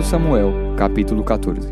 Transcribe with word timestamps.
2 0.00 0.08
Samuel, 0.08 0.50
capítulo 0.78 1.22
14. 1.22 1.68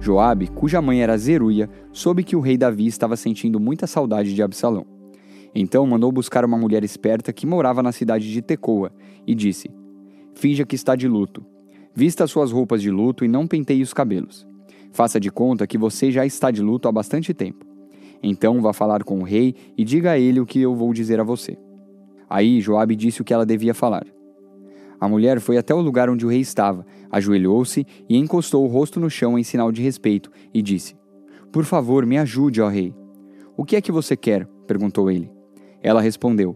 Joabe, 0.00 0.46
cuja 0.46 0.80
mãe 0.80 1.02
era 1.02 1.18
Zeruia, 1.18 1.68
soube 1.90 2.22
que 2.22 2.36
o 2.36 2.40
rei 2.40 2.56
Davi 2.56 2.86
estava 2.86 3.16
sentindo 3.16 3.58
muita 3.58 3.88
saudade 3.88 4.32
de 4.32 4.40
Absalão. 4.40 4.86
Então 5.52 5.84
mandou 5.84 6.12
buscar 6.12 6.44
uma 6.44 6.56
mulher 6.56 6.84
esperta 6.84 7.32
que 7.32 7.48
morava 7.48 7.82
na 7.82 7.90
cidade 7.90 8.30
de 8.30 8.40
Tecoa 8.40 8.92
e 9.26 9.34
disse: 9.34 9.68
Finja 10.32 10.64
que 10.64 10.76
está 10.76 10.94
de 10.94 11.08
luto. 11.08 11.44
Vista 11.92 12.24
suas 12.28 12.52
roupas 12.52 12.80
de 12.80 12.88
luto 12.88 13.24
e 13.24 13.28
não 13.28 13.48
penteie 13.48 13.82
os 13.82 13.92
cabelos. 13.92 14.46
Faça 14.92 15.18
de 15.18 15.28
conta 15.28 15.66
que 15.66 15.76
você 15.76 16.12
já 16.12 16.24
está 16.24 16.52
de 16.52 16.62
luto 16.62 16.86
há 16.86 16.92
bastante 16.92 17.34
tempo. 17.34 17.66
Então 18.22 18.62
vá 18.62 18.72
falar 18.72 19.02
com 19.02 19.18
o 19.18 19.24
rei 19.24 19.56
e 19.76 19.84
diga 19.84 20.12
a 20.12 20.18
ele 20.20 20.38
o 20.38 20.46
que 20.46 20.60
eu 20.60 20.72
vou 20.72 20.94
dizer 20.94 21.18
a 21.18 21.24
você. 21.24 21.58
Aí 22.28 22.60
Joabe 22.60 22.94
disse 22.94 23.20
o 23.20 23.24
que 23.24 23.34
ela 23.34 23.44
devia 23.44 23.74
falar. 23.74 24.06
A 25.00 25.08
mulher 25.08 25.40
foi 25.40 25.56
até 25.56 25.74
o 25.74 25.80
lugar 25.80 26.10
onde 26.10 26.26
o 26.26 26.28
rei 26.28 26.40
estava, 26.40 26.84
ajoelhou-se 27.10 27.86
e 28.08 28.16
encostou 28.16 28.64
o 28.64 28.68
rosto 28.68 29.00
no 29.00 29.08
chão 29.08 29.38
em 29.38 29.42
sinal 29.42 29.72
de 29.72 29.80
respeito 29.80 30.30
e 30.52 30.60
disse: 30.60 30.94
Por 31.50 31.64
favor, 31.64 32.04
me 32.04 32.18
ajude, 32.18 32.60
ó 32.60 32.68
rei. 32.68 32.94
O 33.56 33.64
que 33.64 33.76
é 33.76 33.80
que 33.80 33.90
você 33.90 34.14
quer? 34.14 34.46
perguntou 34.66 35.10
ele. 35.10 35.30
Ela 35.82 36.02
respondeu: 36.02 36.54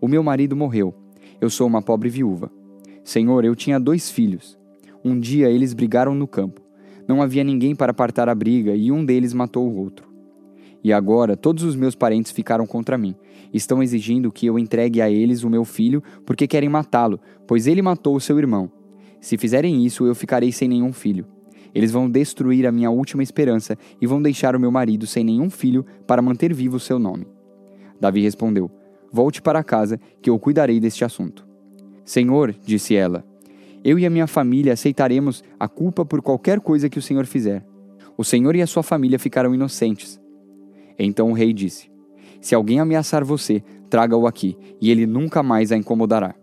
O 0.00 0.06
meu 0.06 0.22
marido 0.22 0.54
morreu. 0.54 0.94
Eu 1.40 1.50
sou 1.50 1.66
uma 1.66 1.82
pobre 1.82 2.08
viúva. 2.08 2.50
Senhor, 3.02 3.44
eu 3.44 3.56
tinha 3.56 3.80
dois 3.80 4.10
filhos. 4.10 4.58
Um 5.04 5.18
dia 5.18 5.50
eles 5.50 5.72
brigaram 5.72 6.14
no 6.14 6.28
campo. 6.28 6.60
Não 7.08 7.20
havia 7.20 7.42
ninguém 7.42 7.74
para 7.74 7.90
apartar 7.90 8.28
a 8.28 8.34
briga 8.34 8.74
e 8.74 8.92
um 8.92 9.04
deles 9.04 9.32
matou 9.32 9.68
o 9.68 9.76
outro. 9.76 10.08
E 10.84 10.92
agora 10.92 11.36
todos 11.36 11.64
os 11.64 11.74
meus 11.74 11.94
parentes 11.94 12.30
ficaram 12.30 12.66
contra 12.66 12.96
mim. 12.96 13.16
Estão 13.52 13.82
exigindo 13.82 14.30
que 14.30 14.46
eu 14.46 14.58
entregue 14.58 15.00
a 15.00 15.10
eles 15.10 15.42
o 15.42 15.50
meu 15.50 15.64
filho 15.64 16.02
porque 16.24 16.46
querem 16.46 16.68
matá-lo, 16.68 17.20
pois 17.46 17.66
ele 17.66 17.82
matou 17.82 18.14
o 18.14 18.20
seu 18.20 18.38
irmão. 18.38 18.70
Se 19.20 19.36
fizerem 19.36 19.84
isso, 19.84 20.06
eu 20.06 20.14
ficarei 20.14 20.52
sem 20.52 20.68
nenhum 20.68 20.92
filho. 20.92 21.26
Eles 21.74 21.92
vão 21.92 22.10
destruir 22.10 22.66
a 22.66 22.72
minha 22.72 22.90
última 22.90 23.22
esperança 23.22 23.76
e 24.00 24.06
vão 24.06 24.20
deixar 24.20 24.56
o 24.56 24.60
meu 24.60 24.70
marido 24.70 25.06
sem 25.06 25.22
nenhum 25.22 25.50
filho 25.50 25.84
para 26.06 26.22
manter 26.22 26.52
vivo 26.52 26.76
o 26.76 26.80
seu 26.80 26.98
nome. 26.98 27.26
Davi 28.00 28.22
respondeu: 28.22 28.70
Volte 29.12 29.42
para 29.42 29.62
casa, 29.62 30.00
que 30.22 30.30
eu 30.30 30.38
cuidarei 30.38 30.80
deste 30.80 31.04
assunto. 31.04 31.46
Senhor, 32.04 32.54
disse 32.64 32.96
ela, 32.96 33.24
eu 33.82 33.98
e 33.98 34.04
a 34.04 34.10
minha 34.10 34.26
família 34.26 34.74
aceitaremos 34.74 35.42
a 35.58 35.66
culpa 35.66 36.04
por 36.04 36.20
qualquer 36.20 36.60
coisa 36.60 36.88
que 36.88 36.98
o 36.98 37.02
Senhor 37.02 37.24
fizer. 37.24 37.64
O 38.16 38.24
Senhor 38.24 38.54
e 38.54 38.60
a 38.60 38.66
sua 38.66 38.82
família 38.82 39.18
ficarão 39.18 39.54
inocentes. 39.54 40.20
Então 40.98 41.30
o 41.30 41.32
rei 41.32 41.52
disse: 41.52 41.89
Se 42.40 42.54
alguém 42.54 42.80
ameaçar 42.80 43.24
você, 43.24 43.62
traga-o 43.88 44.26
aqui, 44.26 44.56
e 44.80 44.90
ele 44.90 45.06
nunca 45.06 45.42
mais 45.42 45.72
a 45.72 45.76
incomodará. 45.76 46.34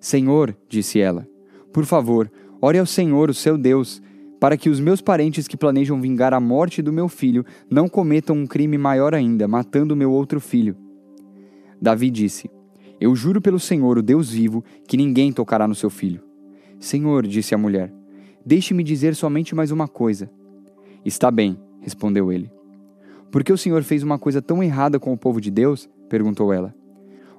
Senhor, 0.00 0.56
disse 0.68 1.00
ela, 1.00 1.26
por 1.72 1.84
favor, 1.84 2.30
ore 2.60 2.78
ao 2.78 2.86
Senhor, 2.86 3.28
o 3.28 3.34
seu 3.34 3.58
Deus, 3.58 4.00
para 4.40 4.56
que 4.56 4.68
os 4.68 4.80
meus 4.80 5.00
parentes 5.00 5.48
que 5.48 5.56
planejam 5.56 6.00
vingar 6.00 6.32
a 6.32 6.40
morte 6.40 6.82
do 6.82 6.92
meu 6.92 7.08
filho 7.08 7.44
não 7.70 7.88
cometam 7.88 8.36
um 8.36 8.46
crime 8.46 8.78
maior 8.78 9.14
ainda, 9.14 9.48
matando 9.48 9.96
meu 9.96 10.12
outro 10.12 10.40
filho. 10.40 10.76
Davi 11.80 12.10
disse: 12.10 12.50
Eu 13.00 13.14
juro 13.14 13.40
pelo 13.40 13.58
Senhor, 13.58 13.98
o 13.98 14.02
Deus 14.02 14.30
vivo, 14.30 14.64
que 14.86 14.96
ninguém 14.96 15.32
tocará 15.32 15.66
no 15.66 15.74
seu 15.74 15.90
filho. 15.90 16.22
Senhor, 16.78 17.26
disse 17.26 17.54
a 17.54 17.58
mulher, 17.58 17.92
deixe-me 18.44 18.82
dizer 18.82 19.14
somente 19.14 19.54
mais 19.54 19.70
uma 19.70 19.88
coisa. 19.88 20.30
Está 21.04 21.30
bem, 21.30 21.58
respondeu 21.80 22.30
ele. 22.32 22.55
Por 23.36 23.44
que 23.44 23.52
o 23.52 23.58
Senhor 23.58 23.82
fez 23.82 24.02
uma 24.02 24.18
coisa 24.18 24.40
tão 24.40 24.62
errada 24.62 24.98
com 24.98 25.12
o 25.12 25.16
povo 25.18 25.42
de 25.42 25.50
Deus? 25.50 25.90
perguntou 26.08 26.54
ela. 26.54 26.74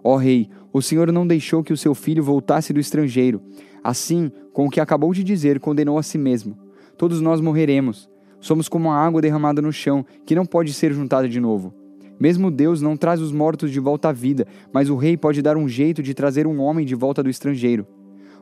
Ó 0.03 0.13
oh, 0.13 0.15
rei, 0.15 0.47
o 0.71 0.79
Senhor 0.79 1.11
não 1.11 1.25
deixou 1.25 1.63
que 1.63 1.73
o 1.73 1.77
seu 1.77 1.95
filho 1.95 2.23
voltasse 2.23 2.71
do 2.71 2.79
estrangeiro. 2.79 3.41
Assim, 3.83 4.31
com 4.53 4.67
o 4.67 4.69
que 4.69 4.79
acabou 4.79 5.11
de 5.11 5.23
dizer, 5.23 5.59
condenou 5.59 5.97
a 5.97 6.03
si 6.03 6.19
mesmo. 6.19 6.55
Todos 6.99 7.19
nós 7.19 7.41
morreremos. 7.41 8.07
Somos 8.39 8.69
como 8.69 8.91
a 8.91 8.95
água 8.95 9.23
derramada 9.23 9.59
no 9.59 9.73
chão, 9.73 10.05
que 10.23 10.35
não 10.35 10.45
pode 10.45 10.71
ser 10.71 10.93
juntada 10.93 11.27
de 11.27 11.39
novo. 11.39 11.73
Mesmo 12.19 12.51
Deus 12.51 12.79
não 12.79 12.95
traz 12.95 13.19
os 13.19 13.31
mortos 13.31 13.71
de 13.71 13.79
volta 13.79 14.09
à 14.09 14.11
vida, 14.11 14.45
mas 14.71 14.91
o 14.91 14.95
rei 14.95 15.17
pode 15.17 15.41
dar 15.41 15.57
um 15.57 15.67
jeito 15.67 16.03
de 16.03 16.13
trazer 16.13 16.45
um 16.45 16.61
homem 16.61 16.85
de 16.85 16.93
volta 16.93 17.23
do 17.23 17.29
estrangeiro. 17.31 17.87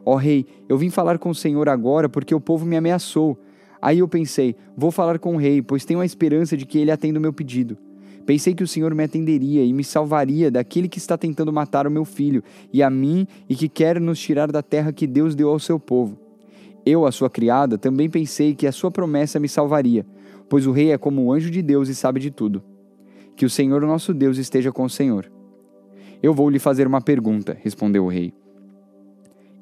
Ó 0.03 0.15
oh, 0.15 0.17
rei, 0.17 0.45
eu 0.67 0.77
vim 0.77 0.89
falar 0.89 1.17
com 1.17 1.29
o 1.29 1.35
Senhor 1.35 1.69
agora 1.69 2.09
porque 2.09 2.35
o 2.35 2.41
povo 2.41 2.65
me 2.65 2.75
ameaçou. 2.75 3.39
Aí 3.85 3.99
eu 3.99 4.07
pensei: 4.07 4.55
vou 4.75 4.89
falar 4.89 5.19
com 5.19 5.35
o 5.35 5.37
rei, 5.37 5.61
pois 5.61 5.85
tenho 5.85 5.99
a 5.99 6.05
esperança 6.05 6.57
de 6.57 6.65
que 6.65 6.79
ele 6.79 6.89
atenda 6.89 7.19
o 7.19 7.21
meu 7.21 7.31
pedido. 7.31 7.77
Pensei 8.25 8.55
que 8.55 8.63
o 8.63 8.67
Senhor 8.67 8.95
me 8.95 9.03
atenderia 9.03 9.63
e 9.63 9.71
me 9.71 9.83
salvaria 9.83 10.49
daquele 10.49 10.89
que 10.89 10.97
está 10.97 11.15
tentando 11.15 11.53
matar 11.53 11.85
o 11.85 11.91
meu 11.91 12.03
filho 12.03 12.43
e 12.73 12.81
a 12.81 12.89
mim 12.89 13.27
e 13.47 13.55
que 13.55 13.69
quer 13.69 14.01
nos 14.01 14.19
tirar 14.19 14.51
da 14.51 14.63
terra 14.63 14.91
que 14.91 15.05
Deus 15.05 15.35
deu 15.35 15.49
ao 15.49 15.59
seu 15.59 15.79
povo. 15.79 16.17
Eu, 16.83 17.05
a 17.05 17.11
sua 17.11 17.29
criada, 17.29 17.77
também 17.77 18.09
pensei 18.09 18.55
que 18.55 18.65
a 18.65 18.71
sua 18.71 18.89
promessa 18.89 19.39
me 19.39 19.47
salvaria, 19.47 20.03
pois 20.49 20.65
o 20.65 20.71
rei 20.71 20.91
é 20.91 20.97
como 20.97 21.21
o 21.21 21.31
anjo 21.31 21.51
de 21.51 21.61
Deus 21.61 21.87
e 21.87 21.93
sabe 21.93 22.19
de 22.19 22.31
tudo. 22.31 22.63
Que 23.35 23.45
o 23.45 23.49
Senhor, 23.51 23.79
nosso 23.83 24.15
Deus, 24.15 24.39
esteja 24.39 24.71
com 24.71 24.85
o 24.85 24.89
Senhor. 24.89 25.31
Eu 26.23 26.33
vou 26.33 26.49
lhe 26.49 26.57
fazer 26.57 26.87
uma 26.87 27.01
pergunta, 27.01 27.55
respondeu 27.61 28.05
o 28.05 28.09
rei. 28.09 28.33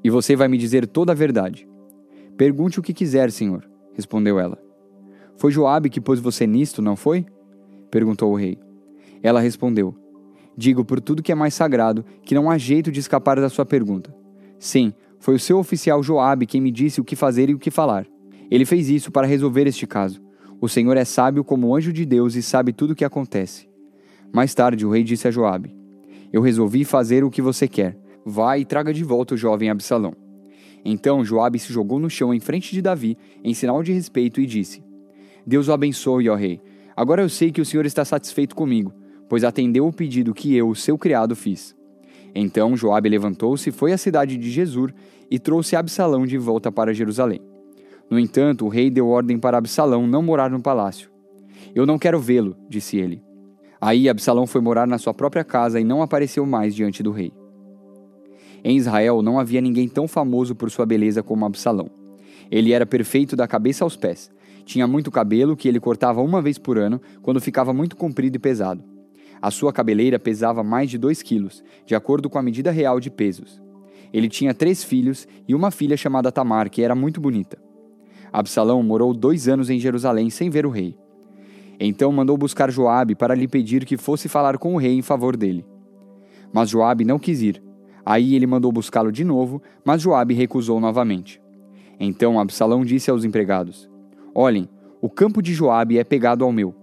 E 0.01 0.09
você 0.09 0.33
vai 0.33 0.47
me 0.47 0.57
dizer 0.57 0.87
toda 0.87 1.11
a 1.11 1.15
verdade. 1.15 1.67
Pergunte 2.37 2.79
o 2.79 2.81
que 2.81 2.93
quiser, 2.93 3.29
Senhor 3.29 3.72
respondeu 3.93 4.39
ela. 4.39 4.57
Foi 5.37 5.51
Joabe 5.51 5.89
que 5.89 6.01
pôs 6.01 6.19
você 6.19 6.45
nisto, 6.45 6.81
não 6.81 6.95
foi? 6.95 7.25
perguntou 7.89 8.31
o 8.31 8.35
rei. 8.35 8.57
Ela 9.21 9.39
respondeu: 9.39 9.95
Digo 10.55 10.85
por 10.85 10.99
tudo 10.99 11.23
que 11.23 11.31
é 11.31 11.35
mais 11.35 11.53
sagrado 11.53 12.05
que 12.23 12.35
não 12.35 12.49
há 12.49 12.57
jeito 12.57 12.91
de 12.91 12.99
escapar 12.99 13.39
da 13.39 13.49
sua 13.49 13.65
pergunta. 13.65 14.15
Sim, 14.59 14.93
foi 15.19 15.35
o 15.35 15.39
seu 15.39 15.57
oficial 15.57 16.01
Joabe 16.03 16.45
quem 16.45 16.61
me 16.61 16.71
disse 16.71 17.01
o 17.01 17.03
que 17.03 17.15
fazer 17.15 17.49
e 17.49 17.53
o 17.53 17.59
que 17.59 17.71
falar. 17.71 18.05
Ele 18.49 18.65
fez 18.65 18.89
isso 18.89 19.11
para 19.11 19.27
resolver 19.27 19.65
este 19.67 19.87
caso. 19.87 20.21
O 20.61 20.69
Senhor 20.69 20.95
é 20.95 21.05
sábio 21.05 21.43
como 21.43 21.75
anjo 21.75 21.91
de 21.91 22.05
Deus 22.05 22.35
e 22.35 22.41
sabe 22.41 22.71
tudo 22.71 22.91
o 22.91 22.95
que 22.95 23.03
acontece. 23.03 23.67
Mais 24.31 24.53
tarde 24.53 24.85
o 24.85 24.89
rei 24.89 25.03
disse 25.03 25.27
a 25.27 25.31
Joabe: 25.31 25.75
Eu 26.31 26.41
resolvi 26.41 26.83
fazer 26.83 27.23
o 27.23 27.29
que 27.29 27.41
você 27.41 27.67
quer. 27.67 27.97
Vá 28.25 28.57
e 28.57 28.63
traga 28.63 28.93
de 28.93 29.03
volta 29.03 29.33
o 29.33 29.37
jovem 29.37 29.69
Absalão. 29.69 30.22
Então 30.83 31.23
Joabe 31.23 31.59
se 31.59 31.71
jogou 31.71 31.99
no 31.99 32.09
chão 32.09 32.33
em 32.33 32.39
frente 32.39 32.71
de 32.71 32.81
Davi, 32.81 33.17
em 33.43 33.53
sinal 33.53 33.81
de 33.81 33.93
respeito, 33.93 34.41
e 34.41 34.45
disse: 34.45 34.83
Deus 35.45 35.67
o 35.67 35.73
abençoe, 35.73 36.29
ó 36.29 36.35
rei. 36.35 36.61
Agora 36.95 37.21
eu 37.21 37.29
sei 37.29 37.51
que 37.51 37.61
o 37.61 37.65
Senhor 37.65 37.85
está 37.85 38.03
satisfeito 38.05 38.55
comigo, 38.55 38.93
pois 39.27 39.43
atendeu 39.43 39.87
o 39.87 39.93
pedido 39.93 40.33
que 40.33 40.55
eu, 40.55 40.73
seu 40.75 40.97
criado, 40.97 41.35
fiz. 41.35 41.75
Então 42.35 42.75
Joabe 42.75 43.09
levantou-se, 43.09 43.71
foi 43.71 43.93
à 43.93 43.97
cidade 43.97 44.37
de 44.37 44.49
Jesur 44.49 44.93
e 45.29 45.39
trouxe 45.39 45.75
Absalão 45.75 46.25
de 46.25 46.37
volta 46.37 46.71
para 46.71 46.93
Jerusalém. 46.93 47.41
No 48.09 48.19
entanto, 48.19 48.65
o 48.65 48.69
rei 48.69 48.89
deu 48.89 49.07
ordem 49.07 49.39
para 49.39 49.57
Absalão 49.57 50.05
não 50.05 50.21
morar 50.21 50.49
no 50.49 50.61
palácio. 50.61 51.09
Eu 51.73 51.85
não 51.85 51.97
quero 51.97 52.19
vê-lo, 52.19 52.55
disse 52.69 52.97
ele. 52.97 53.23
Aí 53.79 54.07
Absalão 54.07 54.45
foi 54.45 54.61
morar 54.61 54.87
na 54.87 54.97
sua 54.97 55.13
própria 55.13 55.43
casa 55.43 55.79
e 55.79 55.83
não 55.83 56.01
apareceu 56.01 56.45
mais 56.45 56.75
diante 56.75 57.01
do 57.01 57.11
rei. 57.11 57.33
Em 58.63 58.77
Israel 58.77 59.21
não 59.21 59.37
havia 59.37 59.59
ninguém 59.59 59.89
tão 59.89 60.07
famoso 60.07 60.55
por 60.55 60.71
sua 60.71 60.85
beleza 60.85 61.21
como 61.21 61.45
Absalão. 61.45 61.89
Ele 62.49 62.71
era 62.71 62.85
perfeito 62.85 63.35
da 63.35 63.47
cabeça 63.47 63.83
aos 63.83 63.97
pés. 63.97 64.31
Tinha 64.63 64.87
muito 64.87 65.11
cabelo 65.11 65.57
que 65.57 65.67
ele 65.67 65.79
cortava 65.79 66.21
uma 66.21 66.41
vez 66.41 66.57
por 66.57 66.77
ano, 66.77 67.01
quando 67.21 67.41
ficava 67.41 67.73
muito 67.73 67.97
comprido 67.97 68.37
e 68.37 68.39
pesado. 68.39 68.83
A 69.41 69.51
sua 69.51 69.73
cabeleira 69.73 70.17
pesava 70.17 70.63
mais 70.63 70.89
de 70.89 70.97
2 70.97 71.21
quilos, 71.21 71.61
de 71.85 71.93
acordo 71.93 72.29
com 72.29 72.39
a 72.39 72.41
medida 72.41 72.71
real 72.71 72.99
de 73.01 73.11
pesos. 73.11 73.61
Ele 74.13 74.29
tinha 74.29 74.53
três 74.53 74.83
filhos 74.83 75.27
e 75.45 75.53
uma 75.53 75.69
filha 75.69 75.97
chamada 75.97 76.31
Tamar, 76.31 76.69
que 76.69 76.81
era 76.81 76.95
muito 76.95 77.19
bonita. 77.19 77.57
Absalão 78.31 78.81
morou 78.81 79.13
dois 79.13 79.49
anos 79.49 79.69
em 79.69 79.79
Jerusalém 79.79 80.29
sem 80.29 80.49
ver 80.49 80.65
o 80.65 80.69
rei. 80.69 80.97
Então 81.79 82.11
mandou 82.11 82.37
buscar 82.37 82.71
Joabe 82.71 83.15
para 83.15 83.35
lhe 83.35 83.47
pedir 83.47 83.83
que 83.83 83.97
fosse 83.97 84.29
falar 84.29 84.57
com 84.57 84.75
o 84.75 84.77
rei 84.77 84.93
em 84.93 85.01
favor 85.01 85.35
dele. 85.35 85.65
Mas 86.53 86.69
Joabe 86.69 87.03
não 87.03 87.19
quis 87.19 87.41
ir, 87.41 87.61
Aí 88.05 88.35
ele 88.35 88.45
mandou 88.45 88.71
buscá-lo 88.71 89.11
de 89.11 89.23
novo, 89.23 89.61
mas 89.83 90.01
Joabe 90.01 90.33
recusou 90.33 90.79
novamente. 90.79 91.41
Então 91.99 92.39
Absalão 92.39 92.83
disse 92.83 93.09
aos 93.09 93.23
empregados: 93.23 93.89
Olhem, 94.35 94.67
o 95.01 95.09
campo 95.09 95.41
de 95.41 95.53
Joabe 95.53 95.97
é 95.97 96.03
pegado 96.03 96.43
ao 96.43 96.51
meu, 96.51 96.75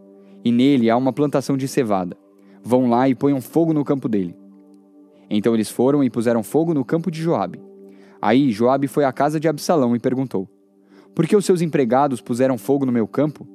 e 0.45 0.51
nele 0.51 0.89
há 0.89 0.97
uma 0.97 1.13
plantação 1.13 1.57
de 1.57 1.69
cevada. 1.69 2.17
Vão 2.63 2.89
lá 2.89 3.09
e 3.09 3.15
ponham 3.15 3.41
fogo 3.41 3.73
no 3.73 3.85
campo 3.85 4.09
dele. 4.09 4.37
Então 5.29 5.55
eles 5.55 5.71
foram 5.71 6.03
e 6.03 6.11
puseram 6.11 6.43
fogo 6.43 6.75
no 6.75 6.85
campo 6.85 7.11
de 7.11 7.21
Joabe. 7.21 7.61
Aí 8.21 8.51
Joabe 8.51 8.89
foi 8.89 9.05
à 9.05 9.13
casa 9.13 9.39
de 9.39 9.49
Absalão 9.49 9.95
e 9.95 10.01
perguntou: 10.01 10.49
Por 11.15 11.27
que 11.27 11.37
os 11.37 11.45
seus 11.45 11.63
empregados 11.63 12.21
puseram 12.21 12.59
fogo 12.59 12.85
no 12.85 12.93
meu 12.93 13.07
campo? 13.07 13.47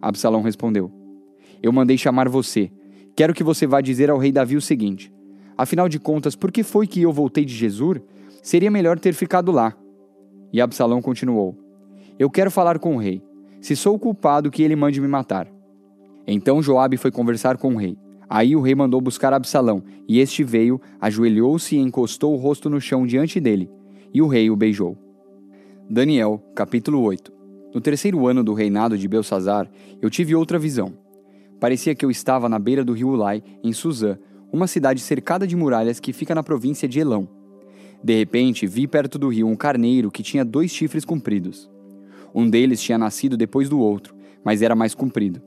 Absalão 0.00 0.42
respondeu: 0.42 0.92
Eu 1.62 1.72
mandei 1.72 1.96
chamar 1.96 2.28
você. 2.28 2.70
Quero 3.16 3.34
que 3.34 3.42
você 3.42 3.66
vá 3.66 3.80
dizer 3.80 4.10
ao 4.10 4.18
rei 4.18 4.30
Davi 4.30 4.56
o 4.56 4.60
seguinte: 4.60 5.12
Afinal 5.58 5.88
de 5.88 5.98
contas, 5.98 6.36
por 6.36 6.52
que 6.52 6.62
foi 6.62 6.86
que 6.86 7.02
eu 7.02 7.12
voltei 7.12 7.44
de 7.44 7.52
Jesus? 7.52 8.00
Seria 8.40 8.70
melhor 8.70 8.96
ter 9.00 9.12
ficado 9.12 9.50
lá. 9.50 9.76
E 10.52 10.60
Absalão 10.60 11.02
continuou: 11.02 11.58
Eu 12.16 12.30
quero 12.30 12.48
falar 12.48 12.78
com 12.78 12.94
o 12.94 12.98
rei. 12.98 13.20
Se 13.60 13.74
sou 13.74 13.98
culpado, 13.98 14.52
que 14.52 14.62
ele 14.62 14.76
mande 14.76 15.00
me 15.00 15.08
matar. 15.08 15.48
Então 16.28 16.62
Joabe 16.62 16.96
foi 16.96 17.10
conversar 17.10 17.56
com 17.56 17.74
o 17.74 17.76
rei. 17.76 17.98
Aí 18.30 18.54
o 18.54 18.60
rei 18.60 18.74
mandou 18.74 19.00
buscar 19.00 19.32
Absalão, 19.32 19.82
e 20.06 20.20
este 20.20 20.44
veio, 20.44 20.80
ajoelhou-se 21.00 21.74
e 21.74 21.80
encostou 21.80 22.34
o 22.34 22.36
rosto 22.36 22.70
no 22.70 22.80
chão 22.80 23.06
diante 23.06 23.40
dele, 23.40 23.70
e 24.12 24.20
o 24.20 24.28
rei 24.28 24.50
o 24.50 24.56
beijou. 24.56 24.96
Daniel, 25.88 26.40
capítulo 26.54 27.00
8. 27.00 27.32
No 27.74 27.80
terceiro 27.80 28.26
ano 28.26 28.44
do 28.44 28.52
reinado 28.52 28.98
de 28.98 29.08
Belsazar, 29.08 29.68
eu 30.00 30.10
tive 30.10 30.34
outra 30.34 30.58
visão. 30.58 30.92
Parecia 31.58 31.94
que 31.94 32.04
eu 32.04 32.10
estava 32.10 32.48
na 32.48 32.58
beira 32.58 32.84
do 32.84 32.92
rio 32.92 33.08
Ulai, 33.08 33.42
em 33.64 33.72
Suzã, 33.72 34.18
uma 34.52 34.66
cidade 34.66 35.00
cercada 35.00 35.46
de 35.46 35.56
muralhas 35.56 36.00
que 36.00 36.12
fica 36.12 36.34
na 36.34 36.42
província 36.42 36.88
de 36.88 37.00
Elão. 37.00 37.28
De 38.02 38.16
repente, 38.16 38.66
vi 38.66 38.86
perto 38.86 39.18
do 39.18 39.28
rio 39.28 39.46
um 39.46 39.56
carneiro 39.56 40.10
que 40.10 40.22
tinha 40.22 40.44
dois 40.44 40.70
chifres 40.70 41.04
compridos. 41.04 41.70
Um 42.34 42.48
deles 42.48 42.80
tinha 42.80 42.96
nascido 42.96 43.36
depois 43.36 43.68
do 43.68 43.80
outro, 43.80 44.14
mas 44.44 44.62
era 44.62 44.74
mais 44.74 44.94
comprido. 44.94 45.42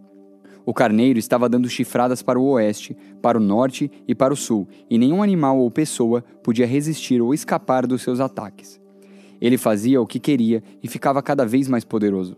O 0.65 0.73
carneiro 0.73 1.17
estava 1.17 1.49
dando 1.49 1.69
chifradas 1.69 2.21
para 2.21 2.39
o 2.39 2.49
oeste, 2.51 2.95
para 3.21 3.37
o 3.37 3.41
norte 3.41 3.91
e 4.07 4.13
para 4.13 4.33
o 4.33 4.37
sul, 4.37 4.67
e 4.89 4.97
nenhum 4.97 5.23
animal 5.23 5.57
ou 5.57 5.71
pessoa 5.71 6.23
podia 6.43 6.67
resistir 6.67 7.21
ou 7.21 7.33
escapar 7.33 7.87
dos 7.87 8.01
seus 8.01 8.19
ataques. 8.19 8.79
Ele 9.39 9.57
fazia 9.57 9.99
o 9.99 10.05
que 10.05 10.19
queria 10.19 10.61
e 10.83 10.87
ficava 10.87 11.21
cada 11.23 11.45
vez 11.45 11.67
mais 11.67 11.83
poderoso. 11.83 12.37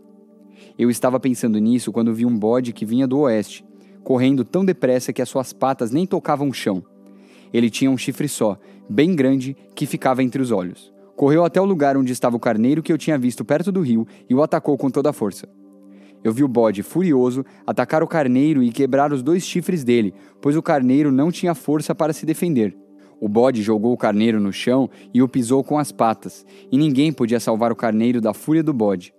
Eu 0.79 0.89
estava 0.89 1.19
pensando 1.19 1.59
nisso 1.59 1.91
quando 1.91 2.13
vi 2.13 2.25
um 2.25 2.37
bode 2.37 2.71
que 2.71 2.85
vinha 2.85 3.05
do 3.05 3.19
oeste, 3.19 3.65
correndo 4.03 4.43
tão 4.43 4.65
depressa 4.65 5.13
que 5.13 5.21
as 5.21 5.29
suas 5.29 5.53
patas 5.53 5.91
nem 5.91 6.05
tocavam 6.05 6.49
o 6.49 6.53
chão. 6.53 6.83
Ele 7.53 7.69
tinha 7.69 7.89
um 7.89 7.97
chifre 7.97 8.27
só, 8.27 8.57
bem 8.89 9.15
grande, 9.15 9.55
que 9.75 9.85
ficava 9.85 10.23
entre 10.23 10.41
os 10.41 10.51
olhos. 10.51 10.91
Correu 11.15 11.45
até 11.45 11.61
o 11.61 11.65
lugar 11.65 11.95
onde 11.95 12.11
estava 12.11 12.35
o 12.35 12.39
carneiro 12.39 12.81
que 12.81 12.91
eu 12.91 12.97
tinha 12.97 13.17
visto 13.17 13.45
perto 13.45 13.71
do 13.71 13.81
rio 13.81 14.07
e 14.29 14.33
o 14.33 14.41
atacou 14.41 14.77
com 14.77 14.89
toda 14.89 15.11
a 15.11 15.13
força. 15.13 15.47
Eu 16.23 16.31
vi 16.31 16.43
o 16.43 16.47
bode, 16.47 16.81
furioso, 16.81 17.45
atacar 17.67 18.01
o 18.01 18.07
carneiro 18.07 18.63
e 18.63 18.71
quebrar 18.71 19.11
os 19.11 19.21
dois 19.21 19.45
chifres 19.45 19.83
dele, 19.83 20.13
pois 20.41 20.55
o 20.55 20.61
carneiro 20.61 21.11
não 21.11 21.31
tinha 21.31 21.53
força 21.53 21.93
para 21.93 22.13
se 22.13 22.25
defender. 22.25 22.75
O 23.19 23.27
bode 23.27 23.61
jogou 23.61 23.93
o 23.93 23.97
carneiro 23.97 24.39
no 24.39 24.51
chão 24.51 24.89
e 25.13 25.21
o 25.21 25.27
pisou 25.27 25.63
com 25.63 25.77
as 25.77 25.91
patas, 25.91 26.45
e 26.71 26.77
ninguém 26.77 27.11
podia 27.11 27.39
salvar 27.39 27.71
o 27.71 27.75
carneiro 27.75 28.19
da 28.19 28.33
fúria 28.33 28.63
do 28.63 28.73
bode. 28.73 29.13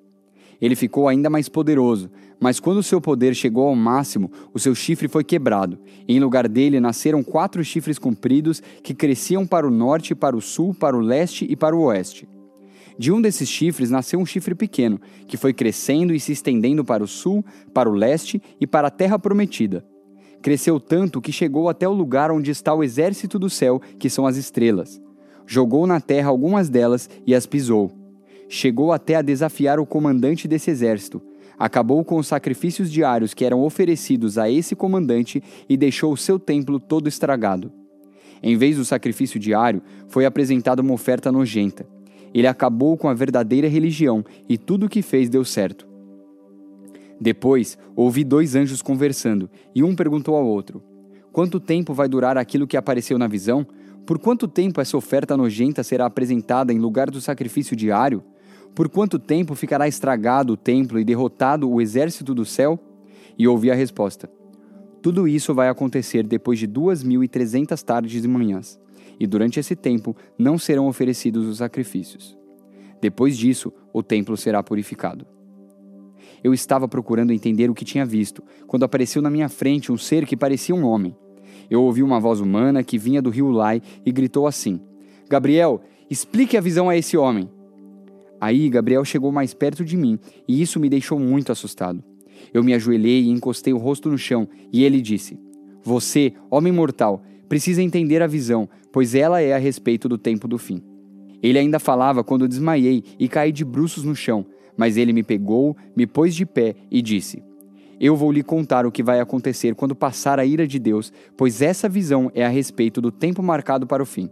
Ele 0.61 0.77
ficou 0.77 1.09
ainda 1.09 1.29
mais 1.29 1.49
poderoso, 1.49 2.11
mas 2.41 2.61
quando 2.61 2.83
seu 2.83 3.01
poder 3.01 3.35
chegou 3.35 3.69
ao 3.69 3.75
máximo, 3.75 4.31
o 4.53 4.59
seu 4.59 4.75
chifre 4.75 5.09
foi 5.09 5.25
quebrado, 5.25 5.79
e 6.07 6.17
em 6.17 6.21
lugar 6.21 6.49
dele 6.49 6.81
nasceram 6.81 7.23
quatro 7.23 7.65
chifres 7.65 7.99
compridos 7.99 8.63
que 8.83 8.95
cresciam 8.95 9.47
para 9.47 9.67
o 9.67 9.71
norte, 9.71 10.15
para 10.15 10.37
o 10.37 10.41
sul, 10.41 10.75
para 10.75 10.97
o 10.97 11.01
leste 11.01 11.47
e 11.49 11.57
para 11.57 11.75
o 11.75 11.83
oeste. 11.83 12.29
De 12.99 13.11
um 13.11 13.21
desses 13.21 13.49
chifres 13.49 13.91
nasceu 13.91 14.21
um 14.21 14.27
chifre 14.27 14.55
pequeno, 14.55 15.01
que 15.27 15.37
foi 15.37 15.53
crescendo 15.53 16.15
e 16.15 16.21
se 16.21 16.33
estendendo 16.33 16.85
para 16.85 17.03
o 17.03 17.09
sul, 17.09 17.45
para 17.73 17.91
o 17.91 17.95
leste 17.95 18.41
e 18.61 18.67
para 18.67 18.89
a 18.89 18.91
terra 18.91 19.19
prometida. 19.19 19.85
Cresceu 20.41 20.79
tanto 20.79 21.21
que 21.21 21.33
chegou 21.33 21.69
até 21.69 21.89
o 21.89 21.93
lugar 21.93 22.31
onde 22.31 22.51
está 22.51 22.75
o 22.75 22.85
exército 22.85 23.39
do 23.39 23.49
céu, 23.49 23.81
que 23.99 24.11
são 24.11 24.27
as 24.27 24.37
estrelas. 24.37 25.01
Jogou 25.47 25.87
na 25.87 26.01
terra 26.01 26.29
algumas 26.29 26.69
delas 26.69 27.09
e 27.27 27.35
as 27.35 27.47
pisou. 27.47 28.04
Chegou 28.49 28.93
até 28.93 29.17
a 29.17 29.23
desafiar 29.23 29.79
o 29.79 29.87
comandante 29.87 30.47
desse 30.47 30.71
exército. 30.71 31.23
Acabou 31.59 32.05
com 32.05 32.17
os 32.17 32.27
sacrifícios 32.27 32.91
diários 32.91 33.33
que 33.33 33.45
eram 33.45 33.63
oferecidos 33.63 34.39
a 34.39 34.51
esse 34.51 34.75
comandante 34.75 35.43
e 35.69 35.77
deixou 35.77 36.13
o 36.13 36.17
seu 36.17 36.39
templo 36.39 36.81
todo 36.81 37.09
estragado. 37.09 37.73
Em 38.43 38.57
vez 38.57 38.77
do 38.77 38.85
sacrifício 38.85 39.41
diário, 39.41 39.83
foi 40.09 40.27
apresentada 40.27 40.83
uma 40.83 40.93
oferta 40.93 41.33
nojenta. 41.33 41.87
Ele 42.35 42.47
acabou 42.47 42.97
com 42.97 43.09
a 43.09 43.15
verdadeira 43.15 43.69
religião 43.69 44.25
e 44.49 44.59
tudo 44.59 44.87
o 44.87 44.89
que 44.89 45.01
fez 45.01 45.29
deu 45.29 45.45
certo. 45.45 45.87
Depois, 47.21 47.79
ouvi 47.95 48.25
dois 48.25 48.57
anjos 48.57 48.83
conversando, 48.83 49.49
e 49.75 49.83
um 49.83 49.95
perguntou 49.95 50.35
ao 50.35 50.45
outro: 50.45 50.83
Quanto 51.33 51.61
tempo 51.61 51.95
vai 51.95 52.09
durar 52.09 52.37
aquilo 52.37 52.67
que 52.67 52.77
apareceu 52.77 53.17
na 53.17 53.29
visão? 53.29 53.67
Por 54.05 54.19
quanto 54.19 54.47
tempo 54.47 54.81
essa 54.81 54.97
oferta 54.97 55.37
nojenta 55.37 55.83
será 55.83 56.05
apresentada 56.05 56.73
em 56.73 56.79
lugar 56.79 57.11
do 57.11 57.21
sacrifício 57.21 57.75
diário? 57.75 58.23
Por 58.75 58.89
quanto 58.89 59.21
tempo 59.21 59.55
ficará 59.55 59.87
estragado 59.87 60.55
o 60.55 60.57
templo 60.57 60.99
e 60.99 61.05
derrotado 61.05 61.71
o 61.71 61.81
exército 61.81 62.35
do 62.35 62.45
céu? 62.45 62.79
E 63.39 63.47
ouvi 63.47 63.71
a 63.71 63.75
resposta: 63.75 64.29
Tudo 65.01 65.29
isso 65.29 65.55
vai 65.55 65.69
acontecer 65.69 66.25
depois 66.25 66.59
de 66.59 66.67
duas 66.67 67.03
mil 67.05 67.23
e 67.23 67.29
trezentas 67.29 67.83
tardes 67.83 68.25
e 68.25 68.29
manhãs, 68.29 68.81
e 69.19 69.27
durante 69.27 69.61
esse 69.61 69.77
tempo 69.77 70.17
não 70.37 70.59
serão 70.59 70.89
oferecidos 70.89 71.47
os 71.47 71.59
sacrifícios. 71.59 72.37
Depois 73.01 73.37
disso, 73.37 73.73
o 73.93 74.03
templo 74.03 74.37
será 74.37 74.63
purificado. 74.63 75.25
Eu 76.43 76.53
estava 76.53 76.89
procurando 76.89 77.33
entender 77.33 77.71
o 77.71 77.75
que 77.75 77.85
tinha 77.85 78.05
visto, 78.05 78.43
quando 78.67 78.85
apareceu 78.85 79.23
na 79.23 79.31
minha 79.31 79.49
frente 79.49 79.93
um 79.93 79.97
ser 79.97 80.27
que 80.27 80.37
parecia 80.37 80.75
um 80.75 80.85
homem. 80.85 81.17
Eu 81.71 81.83
ouvi 81.83 82.03
uma 82.03 82.19
voz 82.19 82.41
humana 82.41 82.83
que 82.83 82.99
vinha 82.99 83.23
do 83.23 83.31
rio 83.31 83.51
Lai 83.51 83.81
e 84.05 84.11
gritou 84.11 84.49
assim: 84.49 84.81
Gabriel, 85.29 85.81
explique 86.11 86.57
a 86.57 86.61
visão 86.61 86.89
a 86.89 86.97
esse 86.97 87.17
homem. 87.17 87.49
Aí 88.45 88.69
Gabriel 88.69 89.03
chegou 89.07 89.33
mais 89.33 89.55
perto 89.55 89.83
de 89.83 89.97
mim 89.97 90.19
e 90.47 90.61
isso 90.61 90.79
me 90.79 90.91
deixou 90.91 91.19
muito 91.19 91.51
assustado. 91.51 92.05
Eu 92.53 92.63
me 92.63 92.75
ajoelhei 92.75 93.23
e 93.23 93.31
encostei 93.31 93.73
o 93.73 93.79
rosto 93.79 94.11
no 94.11 94.19
chão 94.19 94.47
e 94.71 94.85
ele 94.85 95.01
disse: 95.01 95.41
Você, 95.83 96.35
homem 96.51 96.71
mortal, 96.71 97.23
precisa 97.49 97.81
entender 97.81 98.21
a 98.21 98.27
visão, 98.27 98.69
pois 98.93 99.15
ela 99.15 99.41
é 99.41 99.55
a 99.55 99.59
respeito 99.59 100.11
do 100.11 100.19
tempo 100.19 100.47
do 100.47 100.59
fim. 100.59 100.83
Ele 101.43 101.59
ainda 101.59 101.79
falava 101.79 102.23
quando 102.23 102.47
desmaiei 102.47 103.03
e 103.19 103.29
caí 103.29 103.51
de 103.51 103.65
bruços 103.65 104.05
no 104.05 104.15
chão, 104.15 104.45
mas 104.77 104.99
ele 104.99 105.15
me 105.15 105.23
pegou, 105.23 105.75
me 105.97 106.07
pôs 106.07 106.35
de 106.35 106.45
pé 106.45 106.75
e 106.91 107.01
disse: 107.01 107.43
Eu 107.99 108.15
vou 108.15 108.31
lhe 108.31 108.43
contar 108.43 108.85
o 108.85 108.93
que 108.93 109.03
vai 109.03 109.21
acontecer 109.21 109.75
quando 109.75 109.97
passar 109.97 110.39
a 110.39 110.45
ira 110.45 110.67
de 110.67 110.79
Deus, 110.79 111.11
pois 111.35 111.63
essa 111.63 111.89
visão 111.89 112.31
é 112.35 112.45
a 112.45 112.51
respeito 112.51 113.01
do 113.01 113.11
tempo 113.11 113.43
marcado 113.43 113.87
para 113.87 114.03
o 114.03 114.07
fim. 114.07 114.29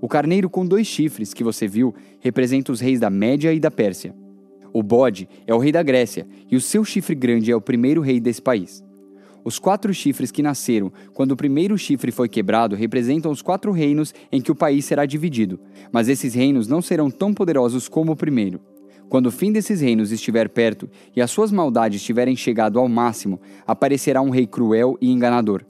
O 0.00 0.08
carneiro 0.08 0.50
com 0.50 0.66
dois 0.66 0.86
chifres 0.86 1.32
que 1.32 1.44
você 1.44 1.66
viu 1.66 1.94
representa 2.20 2.72
os 2.72 2.80
reis 2.80 3.00
da 3.00 3.10
Média 3.10 3.52
e 3.52 3.60
da 3.60 3.70
Pérsia. 3.70 4.14
O 4.72 4.82
bode 4.82 5.28
é 5.46 5.54
o 5.54 5.58
rei 5.58 5.72
da 5.72 5.82
Grécia 5.82 6.26
e 6.50 6.56
o 6.56 6.60
seu 6.60 6.84
chifre 6.84 7.14
grande 7.14 7.50
é 7.50 7.56
o 7.56 7.60
primeiro 7.60 8.02
rei 8.02 8.20
desse 8.20 8.42
país. 8.42 8.84
Os 9.42 9.58
quatro 9.58 9.94
chifres 9.94 10.32
que 10.32 10.42
nasceram 10.42 10.92
quando 11.14 11.32
o 11.32 11.36
primeiro 11.36 11.78
chifre 11.78 12.10
foi 12.10 12.28
quebrado 12.28 12.74
representam 12.74 13.30
os 13.30 13.40
quatro 13.40 13.70
reinos 13.70 14.12
em 14.30 14.40
que 14.40 14.50
o 14.50 14.56
país 14.56 14.84
será 14.84 15.06
dividido, 15.06 15.58
mas 15.92 16.08
esses 16.08 16.34
reinos 16.34 16.66
não 16.66 16.82
serão 16.82 17.10
tão 17.10 17.32
poderosos 17.32 17.88
como 17.88 18.12
o 18.12 18.16
primeiro. 18.16 18.60
Quando 19.08 19.26
o 19.26 19.30
fim 19.30 19.52
desses 19.52 19.80
reinos 19.80 20.10
estiver 20.10 20.48
perto 20.48 20.90
e 21.14 21.22
as 21.22 21.30
suas 21.30 21.52
maldades 21.52 22.02
tiverem 22.02 22.34
chegado 22.34 22.78
ao 22.78 22.88
máximo, 22.88 23.40
aparecerá 23.64 24.20
um 24.20 24.30
rei 24.30 24.48
cruel 24.48 24.98
e 25.00 25.12
enganador. 25.12 25.64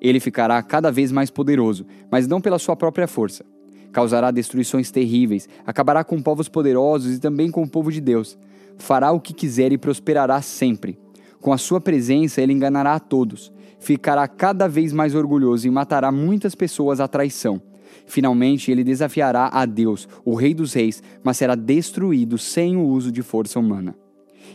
Ele 0.00 0.20
ficará 0.20 0.62
cada 0.62 0.90
vez 0.92 1.10
mais 1.10 1.28
poderoso, 1.28 1.84
mas 2.10 2.28
não 2.28 2.40
pela 2.40 2.60
sua 2.60 2.76
própria 2.76 3.08
força. 3.08 3.44
Causará 3.92 4.30
destruições 4.30 4.90
terríveis, 4.90 5.48
acabará 5.66 6.04
com 6.04 6.20
povos 6.20 6.48
poderosos 6.48 7.16
e 7.16 7.20
também 7.20 7.50
com 7.50 7.62
o 7.62 7.68
povo 7.68 7.90
de 7.90 8.00
Deus. 8.00 8.38
Fará 8.78 9.12
o 9.12 9.20
que 9.20 9.32
quiser 9.32 9.72
e 9.72 9.78
prosperará 9.78 10.40
sempre. 10.42 10.98
Com 11.40 11.52
a 11.52 11.58
sua 11.58 11.80
presença, 11.80 12.40
ele 12.40 12.52
enganará 12.52 12.94
a 12.94 13.00
todos. 13.00 13.52
Ficará 13.78 14.26
cada 14.26 14.68
vez 14.68 14.92
mais 14.92 15.14
orgulhoso 15.14 15.66
e 15.66 15.70
matará 15.70 16.10
muitas 16.10 16.54
pessoas 16.54 17.00
à 17.00 17.06
traição. 17.06 17.60
Finalmente, 18.06 18.70
ele 18.70 18.84
desafiará 18.84 19.48
a 19.52 19.64
Deus, 19.64 20.08
o 20.24 20.34
Rei 20.34 20.54
dos 20.54 20.72
Reis, 20.72 21.02
mas 21.22 21.36
será 21.36 21.54
destruído 21.54 22.38
sem 22.38 22.76
o 22.76 22.84
uso 22.84 23.10
de 23.10 23.22
força 23.22 23.58
humana. 23.58 23.96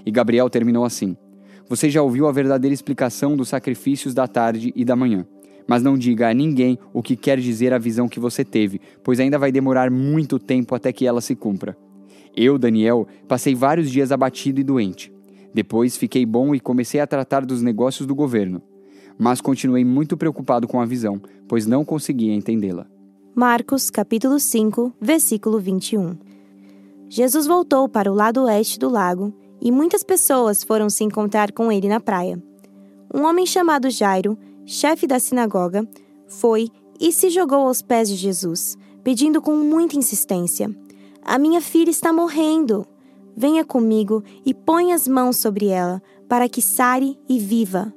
E 0.06 0.12
Gabriel 0.12 0.50
terminou 0.50 0.86
assim: 0.86 1.18
Você 1.68 1.90
já 1.90 2.02
ouviu 2.02 2.28
a 2.28 2.32
verdadeira 2.32 2.74
explicação 2.74 3.36
dos 3.36 3.50
sacrifícios 3.50 4.14
da 4.14 4.28
tarde 4.28 4.72
e 4.76 4.86
da 4.86 4.96
manhã. 4.96 5.26
Mas 5.68 5.84
não 5.84 5.98
diga 5.98 6.30
a 6.30 6.34
ninguém 6.34 6.78
o 6.94 7.02
que 7.02 7.16
quer 7.16 7.40
dizer 7.40 7.74
a 7.74 7.78
visão 7.78 8.08
que 8.08 8.20
você 8.20 8.44
teve, 8.44 8.82
pois 9.04 9.20
ainda 9.20 9.38
vai 9.38 9.52
demorar 9.52 9.90
muito 9.90 10.40
tempo 10.40 10.76
até 10.76 10.92
que 10.92 11.06
ela 11.06 11.22
se 11.22 11.36
cumpra. 11.36 11.78
Eu, 12.36 12.58
Daniel, 12.58 13.08
passei 13.28 13.54
vários 13.54 13.90
dias 13.90 14.12
abatido 14.12 14.60
e 14.60 14.64
doente. 14.64 15.12
Depois 15.54 15.98
fiquei 15.98 16.26
bom 16.26 16.56
e 16.56 16.60
comecei 16.60 17.00
a 17.00 17.08
tratar 17.08 17.46
dos 17.46 17.62
negócios 17.62 18.08
do 18.08 18.16
governo. 18.16 18.62
Mas 19.18 19.42
continuei 19.42 19.84
muito 19.84 20.16
preocupado 20.16 20.68
com 20.68 20.80
a 20.80 20.86
visão, 20.86 21.22
pois 21.48 21.68
não 21.68 21.84
conseguia 21.84 22.34
entendê-la. 22.34 22.88
Marcos, 23.36 23.90
capítulo 23.90 24.40
5, 24.40 24.94
versículo 25.00 25.60
21. 25.60 26.18
Jesus 27.10 27.46
voltou 27.46 27.88
para 27.90 28.12
o 28.12 28.16
lado 28.16 28.44
oeste 28.44 28.80
do 28.80 28.90
lago 28.90 29.34
e 29.62 29.72
muitas 29.72 30.04
pessoas 30.04 30.64
foram 30.64 30.90
se 30.90 31.04
encontrar 31.04 31.52
com 31.52 31.72
ele 31.72 31.88
na 31.88 32.00
praia. 32.00 32.42
Um 33.14 33.26
homem 33.26 33.46
chamado 33.46 33.90
Jairo, 33.90 34.38
chefe 34.66 35.08
da 35.08 35.20
sinagoga, 35.20 35.88
foi 36.28 36.70
e 37.00 37.12
se 37.12 37.30
jogou 37.30 37.68
aos 37.68 37.82
pés 37.82 38.08
de 38.08 38.16
Jesus, 38.16 38.78
pedindo 39.04 39.42
com 39.42 39.56
muita 39.56 39.98
insistência: 39.98 40.70
A 41.24 41.38
minha 41.38 41.62
filha 41.62 41.90
está 41.90 42.14
morrendo. 42.14 42.86
Venha 43.36 43.64
comigo 43.64 44.24
e 44.46 44.54
põe 44.54 44.94
as 44.94 45.08
mãos 45.08 45.38
sobre 45.38 45.68
ela, 45.68 46.02
para 46.28 46.50
que 46.50 46.62
sare 46.62 47.18
e 47.28 47.40
viva. 47.40 47.94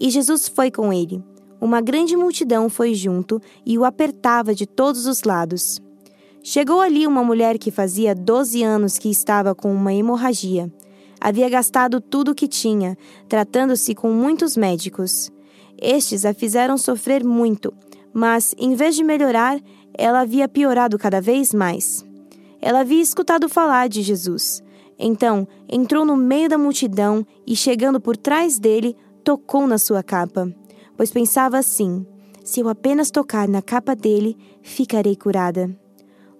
E 0.00 0.10
Jesus 0.10 0.48
foi 0.48 0.70
com 0.70 0.92
ele. 0.92 1.22
Uma 1.60 1.80
grande 1.80 2.16
multidão 2.16 2.68
foi 2.68 2.92
junto 2.92 3.40
e 3.64 3.78
o 3.78 3.84
apertava 3.84 4.54
de 4.54 4.66
todos 4.66 5.06
os 5.06 5.22
lados. 5.22 5.80
Chegou 6.42 6.80
ali 6.80 7.06
uma 7.06 7.24
mulher 7.24 7.56
que 7.56 7.70
fazia 7.70 8.14
12 8.14 8.62
anos 8.62 8.98
que 8.98 9.08
estava 9.08 9.54
com 9.54 9.72
uma 9.72 9.94
hemorragia. 9.94 10.70
Havia 11.18 11.48
gastado 11.48 12.02
tudo 12.02 12.32
o 12.32 12.34
que 12.34 12.46
tinha, 12.46 12.98
tratando-se 13.26 13.94
com 13.94 14.12
muitos 14.12 14.54
médicos. 14.54 15.32
Estes 15.80 16.24
a 16.24 16.32
fizeram 16.32 16.78
sofrer 16.78 17.24
muito, 17.24 17.72
mas, 18.12 18.54
em 18.58 18.74
vez 18.74 18.94
de 18.94 19.04
melhorar, 19.04 19.60
ela 19.92 20.20
havia 20.20 20.48
piorado 20.48 20.98
cada 20.98 21.20
vez 21.20 21.52
mais. 21.52 22.04
Ela 22.60 22.80
havia 22.80 23.02
escutado 23.02 23.48
falar 23.48 23.88
de 23.88 24.02
Jesus. 24.02 24.62
Então 24.98 25.46
entrou 25.68 26.04
no 26.04 26.16
meio 26.16 26.48
da 26.48 26.56
multidão 26.56 27.26
e, 27.46 27.54
chegando 27.56 28.00
por 28.00 28.16
trás 28.16 28.58
dele, 28.58 28.96
tocou 29.22 29.66
na 29.66 29.78
sua 29.78 30.02
capa, 30.02 30.52
pois 30.96 31.10
pensava 31.10 31.58
assim: 31.58 32.06
se 32.44 32.60
eu 32.60 32.68
apenas 32.68 33.10
tocar 33.10 33.48
na 33.48 33.60
capa 33.60 33.96
dele, 33.96 34.36
ficarei 34.62 35.16
curada. 35.16 35.74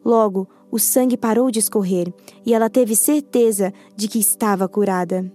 Logo, 0.05 0.49
o 0.71 0.79
sangue 0.79 1.17
parou 1.17 1.51
de 1.51 1.59
escorrer 1.59 2.13
e 2.45 2.53
ela 2.53 2.69
teve 2.69 2.95
certeza 2.95 3.73
de 3.97 4.07
que 4.07 4.19
estava 4.19 4.69
curada. 4.69 5.31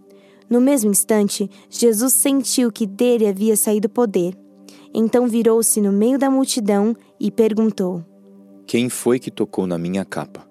No 0.50 0.60
mesmo 0.60 0.90
instante, 0.90 1.50
Jesus 1.70 2.14
sentiu 2.14 2.72
que 2.72 2.88
dele 2.88 3.28
havia 3.28 3.56
saído 3.56 3.88
poder. 3.88 4.36
Então 4.94 5.28
virou-se 5.28 5.80
no 5.80 5.92
meio 5.92 6.18
da 6.18 6.30
multidão 6.30 6.96
e 7.20 7.30
perguntou: 7.30 8.04
Quem 8.66 8.90
foi 8.90 9.20
que 9.20 9.30
tocou 9.30 9.68
na 9.68 9.78
minha 9.78 10.04
capa? 10.04 10.48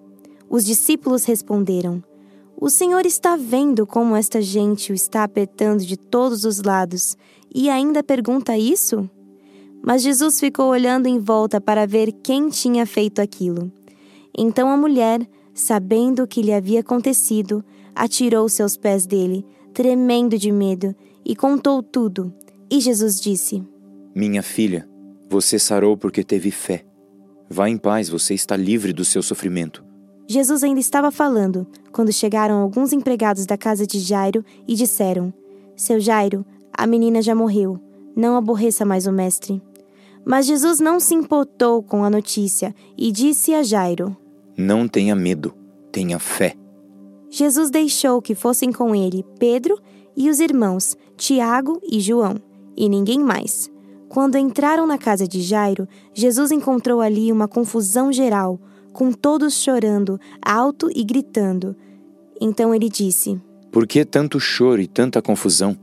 Os 0.48 0.64
discípulos 0.64 1.24
responderam: 1.24 2.02
O 2.56 2.70
Senhor 2.70 3.04
está 3.04 3.36
vendo 3.36 3.86
como 3.86 4.14
esta 4.14 4.40
gente 4.40 4.92
o 4.92 4.94
está 4.94 5.24
apertando 5.24 5.80
de 5.80 5.96
todos 5.96 6.44
os 6.44 6.62
lados 6.62 7.16
e 7.52 7.68
ainda 7.68 8.02
pergunta 8.02 8.56
isso? 8.56 9.08
Mas 9.82 10.02
Jesus 10.02 10.38
ficou 10.38 10.66
olhando 10.66 11.06
em 11.06 11.18
volta 11.18 11.60
para 11.60 11.86
ver 11.86 12.12
quem 12.12 12.48
tinha 12.48 12.86
feito 12.86 13.20
aquilo. 13.20 13.72
Então 14.36 14.70
a 14.70 14.76
mulher, 14.76 15.26
sabendo 15.52 16.22
o 16.22 16.26
que 16.26 16.42
lhe 16.42 16.52
havia 16.52 16.80
acontecido, 16.80 17.64
atirou-se 17.94 18.62
aos 18.62 18.76
pés 18.76 19.06
dele, 19.06 19.44
tremendo 19.78 20.36
de 20.36 20.50
medo, 20.50 20.92
e 21.24 21.36
contou 21.36 21.80
tudo. 21.84 22.34
E 22.68 22.80
Jesus 22.80 23.20
disse: 23.20 23.62
Minha 24.12 24.42
filha, 24.42 24.88
você 25.30 25.56
sarou 25.56 25.96
porque 25.96 26.24
teve 26.24 26.50
fé. 26.50 26.84
Vá 27.48 27.70
em 27.70 27.76
paz, 27.76 28.08
você 28.08 28.34
está 28.34 28.56
livre 28.56 28.92
do 28.92 29.04
seu 29.04 29.22
sofrimento. 29.22 29.84
Jesus 30.26 30.64
ainda 30.64 30.80
estava 30.80 31.12
falando 31.12 31.64
quando 31.92 32.12
chegaram 32.12 32.56
alguns 32.56 32.92
empregados 32.92 33.46
da 33.46 33.56
casa 33.56 33.86
de 33.86 34.00
Jairo 34.00 34.44
e 34.66 34.74
disseram: 34.74 35.32
Seu 35.76 36.00
Jairo, 36.00 36.44
a 36.76 36.84
menina 36.84 37.22
já 37.22 37.36
morreu. 37.36 37.78
Não 38.16 38.36
aborreça 38.36 38.84
mais 38.84 39.06
o 39.06 39.12
mestre. 39.12 39.62
Mas 40.26 40.46
Jesus 40.46 40.80
não 40.80 40.98
se 40.98 41.14
importou 41.14 41.84
com 41.84 42.02
a 42.02 42.10
notícia 42.10 42.74
e 42.96 43.12
disse 43.12 43.54
a 43.54 43.62
Jairo: 43.62 44.16
Não 44.56 44.88
tenha 44.88 45.14
medo, 45.14 45.54
tenha 45.92 46.18
fé. 46.18 46.56
Jesus 47.30 47.70
deixou 47.70 48.22
que 48.22 48.34
fossem 48.34 48.72
com 48.72 48.94
ele 48.94 49.24
Pedro 49.38 49.78
e 50.16 50.30
os 50.30 50.40
irmãos 50.40 50.96
Tiago 51.16 51.80
e 51.82 52.00
João, 52.00 52.36
e 52.76 52.88
ninguém 52.88 53.20
mais. 53.20 53.70
Quando 54.08 54.38
entraram 54.38 54.86
na 54.86 54.96
casa 54.96 55.28
de 55.28 55.42
Jairo, 55.42 55.86
Jesus 56.14 56.50
encontrou 56.50 57.00
ali 57.00 57.30
uma 57.30 57.46
confusão 57.46 58.12
geral, 58.12 58.58
com 58.92 59.12
todos 59.12 59.54
chorando, 59.54 60.18
alto 60.40 60.88
e 60.94 61.04
gritando. 61.04 61.76
Então 62.40 62.74
ele 62.74 62.88
disse: 62.88 63.38
Por 63.70 63.86
que 63.86 64.04
tanto 64.04 64.40
choro 64.40 64.80
e 64.80 64.86
tanta 64.86 65.20
confusão? 65.20 65.76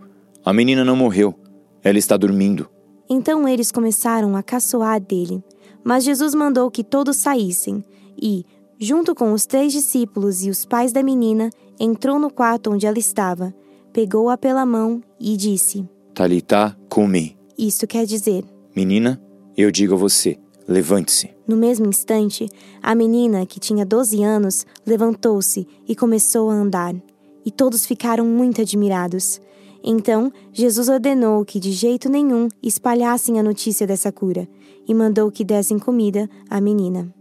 A 0.44 0.52
menina 0.52 0.84
não 0.84 0.96
morreu, 0.96 1.36
ela 1.84 2.00
está 2.00 2.18
dormindo. 2.18 2.68
Então 3.10 3.48
eles 3.48 3.72
começaram 3.72 4.36
a 4.36 4.42
caçoar 4.42 5.00
dele. 5.00 5.44
Mas 5.84 6.04
Jesus 6.04 6.34
mandou 6.34 6.72
que 6.72 6.84
todos 6.84 7.18
saíssem 7.18 7.84
e, 8.20 8.44
junto 8.79 9.15
com 9.15 9.32
os 9.34 9.46
três 9.46 9.72
discípulos 9.74 10.44
e 10.44 10.50
os 10.50 10.65
pais 10.65 10.91
da 10.91 11.03
menina, 11.03 11.50
entrou 11.79 12.20
no 12.20 12.29
quarto 12.29 12.72
onde 12.72 12.86
ela 12.86 13.00
estava, 13.00 13.53
pegou-a 13.94 14.38
pela 14.38 14.65
mão 14.65 15.01
e 15.20 15.38
disse: 15.38 15.88
Talitá, 16.13 16.75
come. 16.89 17.38
Isso 17.58 17.88
quer 17.88 18.05
dizer: 18.05 18.44
Menina, 18.75 19.22
eu 19.55 19.72
digo 19.72 19.94
a 19.94 19.98
você, 19.98 20.38
levante-se. 20.67 21.29
No 21.48 21.55
mesmo 21.55 21.88
instante, 21.88 22.50
a 22.82 22.96
menina, 22.96 23.46
que 23.46 23.60
tinha 23.60 23.86
12 23.86 24.24
anos, 24.24 24.65
levantou-se 24.86 25.67
e 25.88 25.96
começou 25.96 26.50
a 26.50 26.53
andar. 26.53 26.96
E 27.46 27.51
todos 27.51 27.86
ficaram 27.86 28.25
muito 28.25 28.62
admirados. 28.62 29.39
Então, 29.84 30.34
Jesus 30.51 30.89
ordenou 30.89 31.46
que 31.46 31.60
de 31.60 31.72
jeito 31.72 32.10
nenhum 32.10 32.48
espalhassem 32.62 33.39
a 33.39 33.44
notícia 33.44 33.86
dessa 33.86 34.12
cura 34.12 34.48
e 34.88 34.94
mandou 34.96 35.32
que 35.32 35.44
dessem 35.44 35.77
comida 35.77 36.27
à 36.50 36.60
menina. 36.60 37.13